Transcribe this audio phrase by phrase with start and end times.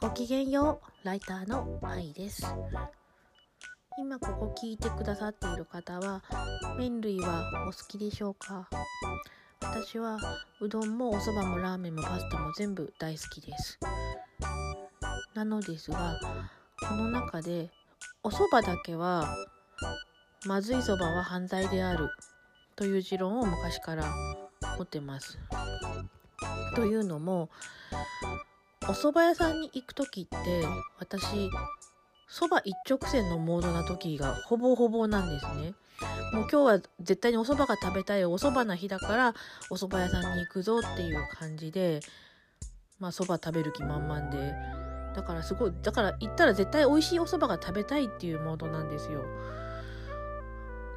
[0.00, 2.46] ごきげんよう、ライターの愛です。
[3.98, 6.22] 今ここ聞いてくださっている方は、
[6.78, 8.68] 麺類はお好きでしょうか？
[9.60, 10.18] 私は
[10.60, 13.78] うどんもおそばもラーメンもパスタも全部大好きです。
[15.44, 16.20] なのですが、
[16.88, 17.70] この中で
[18.22, 19.36] おそばだけは
[20.46, 22.08] まずいそばは犯罪である
[22.76, 24.04] という持論を昔から
[24.78, 25.38] 持ってます。
[26.76, 27.48] というのも
[28.84, 30.64] お蕎麦屋さんに行く時って
[30.98, 31.50] 私
[32.28, 35.74] そば一直線のモードな時がほぼほぼなんですね。
[36.32, 39.34] もう今日は絶対にお蕎麦が食べたいお蕎麦な日だから
[39.70, 42.00] お蕎麦屋さんに行くぞっていう感じで
[43.00, 44.81] まあ蕎麦食べる気満々で
[45.14, 49.24] だからすごいだから行ったら絶対美味しいお蕎麦が食べたいっていうモードなんですよ。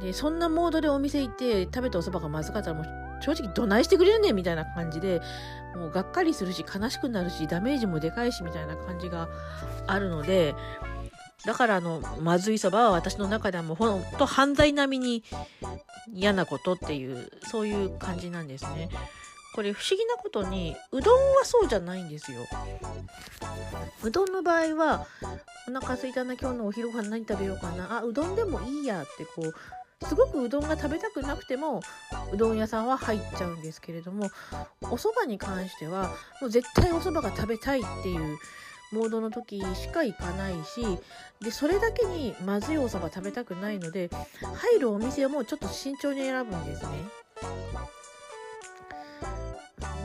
[0.00, 2.86] でそんなモードでお店行って食べたお蕎麦がまずかったらもう
[3.22, 5.20] 正直どないしてくれるねみたいな感じで
[5.76, 9.28] もうがっかりするし悲しくなるしダメージもでかいしみたいな感じが
[9.86, 10.54] あるので
[11.44, 15.24] だからあのまずいそばは私の中ではもうほんと犯罪並みに
[16.12, 18.88] 嫌なことっていうそういう感じなんですね。
[19.54, 22.40] これ不思議なことにうどんはそうじゃないんですよ。
[24.04, 25.06] うどんの場合は
[25.68, 31.80] お腹すいたな今日のお昼ご飯何食べようかなあうどんでもいいやってこうすごくうどんが食べたくなくても
[32.32, 34.30] うどん屋さんは入っちゃうんですけれども
[34.82, 36.08] お蕎麦に関しては
[36.40, 38.38] もう絶対お蕎麦が食べたいっていう
[38.92, 40.98] モードの時しか行かないし
[41.40, 44.10] でそれだけにまずいお蕎麦食べたくないので
[44.56, 46.90] 入るお店はもうちょっと慎重に選ぶんですね。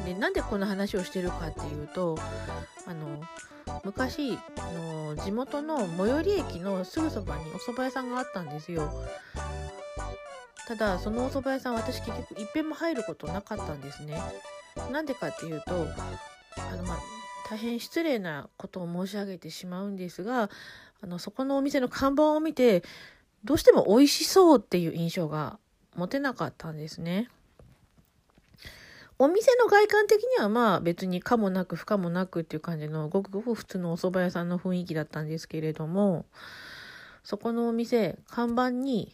[0.08, 2.17] でなんでこの話をしてるかっていうと
[2.86, 3.22] あの
[3.83, 8.89] 昔あの地元の最寄り駅のすぐそばにお蕎麦屋さんがあったんですよ。
[10.66, 14.21] ただそのお蕎麦屋さん私結局いっぺんも入ることなかったんですね。
[14.93, 16.98] なんでかっていうとあのまあ
[17.49, 20.49] 大変失礼なことを申し上げてしまうんですが
[21.02, 22.83] あのそこのお店の看板を見て
[23.43, 25.59] どうしても美味しそうっていう印象が
[25.95, 27.30] 持てなかったんですね。
[29.20, 36.26] お店の外観的にはまあ別に可もなく不可もなくっていう感じのごくごく普通のお蕎麦屋さんの雰囲気だったんですけれども
[37.23, 39.11] そこのお店看板に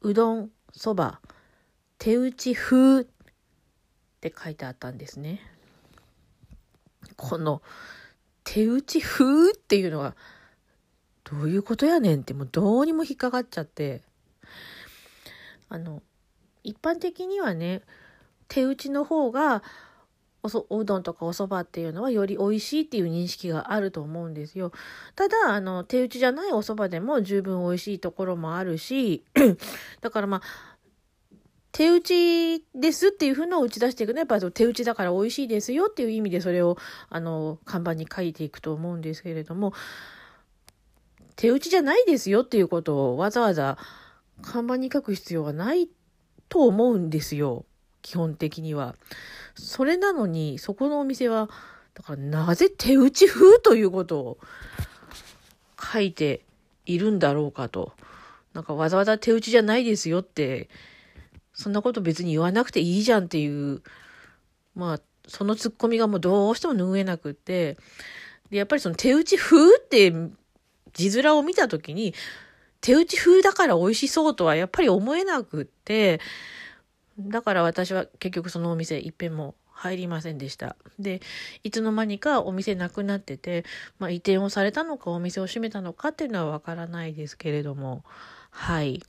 [0.00, 1.20] うどん、そば、
[1.98, 3.06] 手打ち風っ
[4.20, 5.40] て書いてあったんですね。
[7.16, 7.62] この
[8.44, 10.14] 手打ち風っていうのは
[11.24, 14.02] どういうことやねんってもうどうにも引っかかっちゃって
[15.68, 16.02] あの
[16.62, 17.82] 一般的にはね
[18.48, 19.62] 手打ちの方が
[20.42, 24.72] おそおうどんとかおそばっていうのはより美味しいっていう認識があると思うんですよ。
[25.16, 29.24] ただ、あの、手打ちじゃないおそばでも十分美味しいところもあるし、
[30.00, 30.42] だからまあ、
[31.72, 36.78] 手打ちですっていう風のを打ち出していくのは、やっぱ手打ちだから美味しいですよっていう意味でそれを、
[37.08, 39.72] あの、看板に書いていくと思うんですけれども、
[41.36, 43.78] 手打ちじゃないですよっていうことをわざわざ
[44.42, 45.88] 看板に書く必要はない
[46.48, 47.64] と思うんですよ。
[48.02, 48.94] 基本的には。
[49.54, 51.48] それなのに、そこのお店は、
[51.94, 54.38] だからなぜ手打ち風ということを
[55.92, 56.42] 書いて
[56.86, 57.92] いるんだろうかと。
[58.54, 60.68] なんかわざわざ手打ちじゃないですよって、
[61.52, 63.82] そんなこと別に言わなくていいじゃんっていう、
[64.74, 67.76] まあ、そのツッコミがもうどうしても拭えなくって、
[68.50, 70.12] で、やっぱりその手打ち風って
[70.94, 72.14] 字面を見たときに、
[72.80, 76.20] 手打ち風だから美味しそうとはやっぱり思えなくって、
[77.18, 80.76] だから私は結局そのお店いっぺんも入りませんでした。
[80.98, 81.20] で、
[81.62, 83.64] いつの間にかお店なくなってて、
[83.98, 88.04] まあ移転をされたのかお店を閉めたのかっていうのはわからないですけれども、
[88.50, 89.02] はい。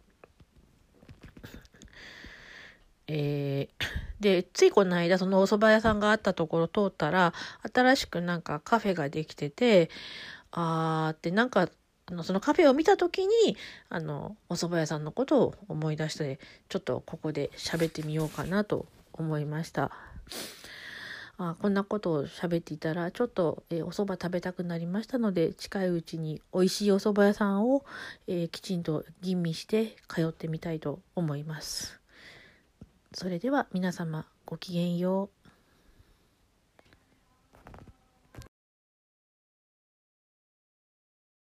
[3.07, 3.85] えー、
[4.19, 7.33] で、ついこの間そのお蕎麦屋さんがあったところ通ったら、
[7.73, 9.89] 新しくなんかカフェができてて、
[10.51, 11.69] あーってなんか
[12.13, 13.57] のそのカフェを見た時に
[13.89, 16.39] あのお蕎麦屋さんのことを思い出して
[16.69, 19.91] ちょっとここで喋ってみようかなと思いました。
[21.41, 27.85] あこんなことを喋っていたらちょっと、えーお蕎麦食べたくなりましたので近いうちに美味しいお蕎麦屋さんを、
[28.27, 31.99] えーきちんと吟味して通ってみたいと思います。
[33.13, 35.38] それでは皆様ごきげんよう。